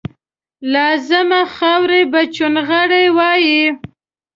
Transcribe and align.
لازما 0.73 1.41
خاوره 1.55 2.01
به 2.11 2.21
چونغره 2.35 3.03
وایي 3.17 3.61